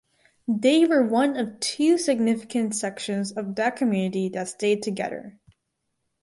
They 0.47 0.83
were 0.87 1.03
one 1.05 1.37
of 1.37 1.59
two 1.59 1.99
significant 1.99 2.73
sections 2.73 3.33
of 3.33 3.53
that 3.57 3.75
community 3.75 4.29
that 4.29 4.47
stayed 4.47 4.81
together. 4.81 5.37